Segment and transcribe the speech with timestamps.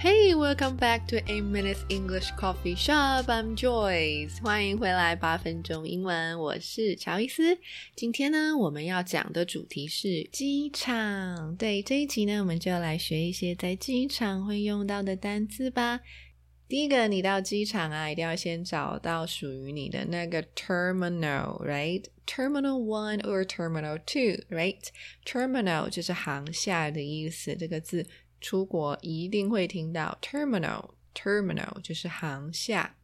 [0.00, 3.24] Hey, welcome back to A Minute English Coffee Shop.
[3.26, 4.40] I'm Joyce.
[4.40, 7.58] 欢迎回来八分钟英文，我是乔伊斯。
[7.96, 11.56] 今天呢，我们要讲的主题是机场。
[11.56, 15.98] 对，这一集呢，我们就来学一些在机场会用到的单词吧。
[16.68, 22.04] 第一个，你到机场啊，一定要先找到属于你的那个 terminal, right?
[22.24, 24.78] Terminal one or terminal two, right?
[25.26, 28.06] Terminal 就是航下的意思，这个字。
[28.40, 32.96] 出国一定会听到 terminal，terminal 就是航下。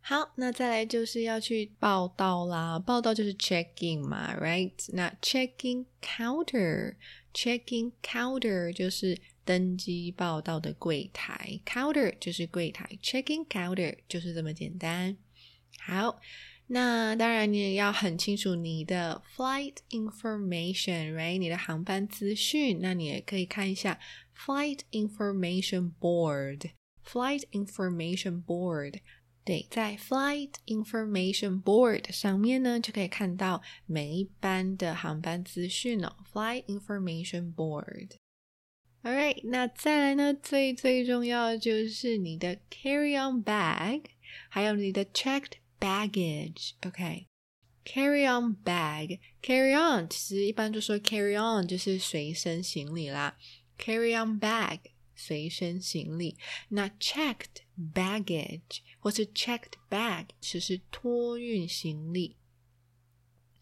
[0.00, 4.72] 好，那再来就是要去报到啦，报到就是 check in 嘛，right？
[4.92, 15.16] 那 check in counter，check in counter 就是登机报到的柜台，counter 就是柜台，check in counter 就是这么简单。
[15.78, 16.20] 好。
[16.68, 21.36] 那当然，你也要很清楚你的 flight information，right？
[21.36, 22.78] 你的航班资讯。
[22.80, 23.98] 那你也可以看一下
[24.41, 28.99] flight information board，flight information board。
[29.43, 36.15] 对，在 flight information board 上面呢，就可以看到每一班的航班资讯哦。
[36.33, 44.03] flight information board。All right，那再来呢，最最重要的就是你的 carry on bag，
[44.49, 46.71] 还有你的 checked。baggage.
[46.81, 47.27] Okay.
[47.85, 53.37] Carry on bag, carry on 其实一般就说 carry on 就是随身行李啦。
[53.81, 54.79] Carry on bag
[55.15, 56.37] 随身行李，
[56.69, 57.63] 那 checked
[57.93, 62.35] baggage 或是 checked bag 其实托运行李。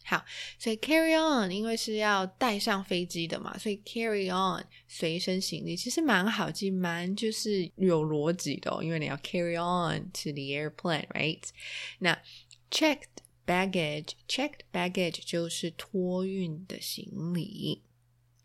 [0.04, 0.24] 好，
[0.58, 11.42] 所以 carry on 因为是要带上飞机的嘛，所以 carry on 随身行李其实蛮好记，蛮就是有逻辑的哦，因为你要 carry on to the airplane，right？
[11.98, 12.16] 那
[12.70, 17.82] checked baggage，checked baggage 就是托运的行李。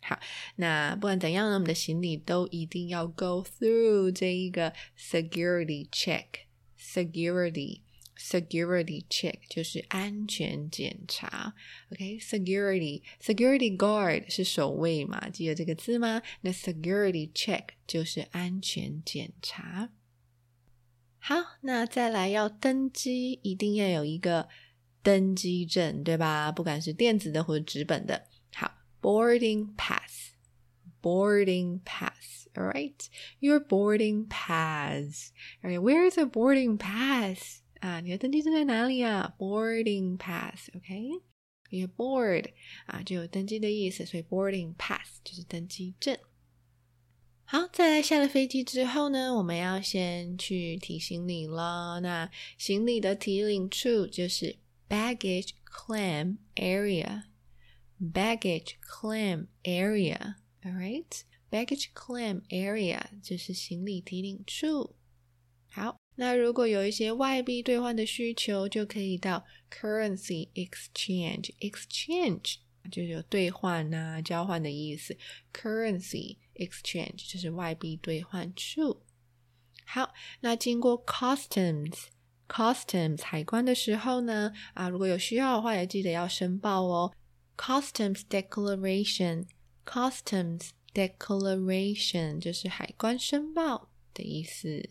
[0.07, 0.19] 好，
[0.57, 7.81] 那不管怎样呢，我们的行李都一定要 go through 这一个 security check，security。
[8.19, 11.55] Security check 就是安全检查
[11.93, 15.29] ，OK？Security security guard 是守卫嘛？
[15.29, 16.23] 记得这个字吗？
[16.41, 19.91] 那 security check 就是安全检查。
[21.19, 24.49] 好，那再来要登机，一定要有一个
[25.03, 26.51] 登机证，对吧？
[26.51, 28.29] 不管是电子的或者纸本的。
[29.06, 37.60] 好，boarding pass，boarding pass，all right？Your boarding pass，right？Where is the boarding pass？
[37.80, 39.34] 啊，你的登机证在哪里啊？
[39.38, 41.10] Boarding pass，OK？
[41.70, 42.52] 因为 board
[42.86, 46.16] 啊就有登机的意思，所以 boarding pass 就是登机证。
[47.46, 52.00] 好，再来下了飞机之后呢，我们要先去提行李了。
[52.02, 54.58] 那行李的提领处就是
[54.88, 56.38] baggage claim
[58.01, 64.97] Baggage claim area，all right？baggage claim area 就是行李提领处。
[65.71, 65.99] 好。
[66.19, 72.55] 那如果有一些外币兑换的需求，就可以到 currency exchange，exchange
[72.91, 75.15] 就有兑换啊、交换的意思。
[75.53, 79.03] currency exchange 就是外币兑换处。
[79.85, 87.13] 好，那经过 customs，customs 海关的时候呢，啊，如果有需要的话，也记得要申报哦。
[87.58, 94.90] customs declaration，customs declaration 就是海关申报的意思。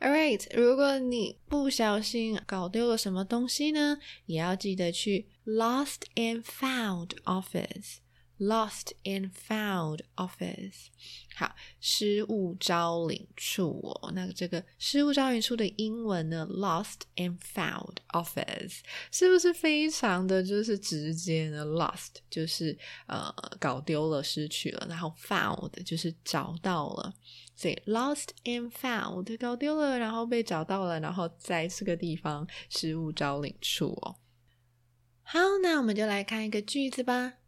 [0.00, 7.96] Alright，如果你不小心搞丢了什么东西呢，也要记得去 Lost and Found Office。
[8.39, 10.87] Lost and Found Office，
[11.35, 14.11] 好，失物招领处哦。
[14.15, 18.79] 那这个失物招领处的英文呢？Lost and Found Office，
[19.11, 22.77] 是不是非常的就是直接呢？Lost 就是
[23.07, 27.13] 呃搞丢了、失去了，然后 Found 就是找到了。
[27.57, 34.15] 所以 lost and found 搞丢了，然后被找到了，然后在这个地方失物招领处哦。
[35.23, 37.38] 好，那我们就来看一个句子吧。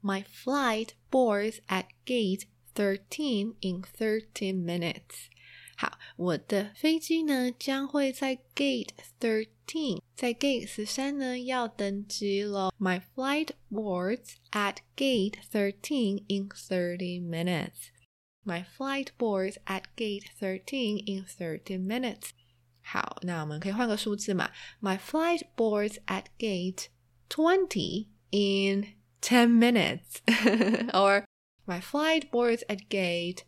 [0.00, 5.28] My flight boards at gate thirteen in thirteen minutes。
[5.76, 8.90] 好，我的飞机呢将会在 gate
[9.20, 12.72] thirteen，在 gate 十三呢要登机喽。
[12.78, 17.90] My flight boards at gate thirteen in thirty minutes.
[18.44, 22.30] My flight boards at gate thirteen in thirty minutes.
[22.82, 24.50] 好，那我们可以换个数字嘛？
[24.80, 26.86] My flight boards at gate
[27.28, 30.22] twenty in ten minutes,
[30.92, 31.24] or
[31.66, 33.42] my flight boards at gate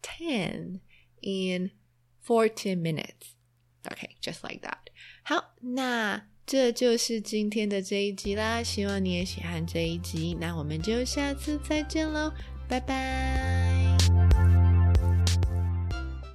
[0.00, 0.80] ten
[1.20, 1.72] in
[2.24, 3.34] fourteen minutes.
[3.84, 4.78] Okay, just like that.
[5.24, 8.62] 好，那这就是今天的这一集啦。
[8.62, 10.36] 希望你也喜欢这一集。
[10.40, 12.32] 那我们就下次再见喽，
[12.68, 13.57] 拜拜。